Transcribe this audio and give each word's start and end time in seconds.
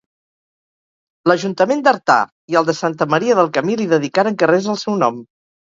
L'ajuntament 1.31 1.83
d'Artà 1.87 2.17
i 2.55 2.59
el 2.63 2.67
de 2.71 2.77
Santa 2.79 3.09
Maria 3.17 3.39
del 3.41 3.55
Camí 3.59 3.79
li 3.83 3.89
dedicaren 3.95 4.43
carrers 4.45 4.75
al 4.75 4.85
seu 4.87 5.01
nom. 5.07 5.25